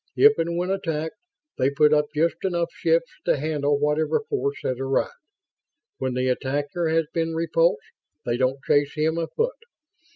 [0.15, 1.13] If and when attacked,
[1.59, 5.11] they put up just enough ships to handle whatever force has arrived.
[5.99, 7.85] When the attacker has been repulsed,
[8.25, 9.53] they don't chase him a foot.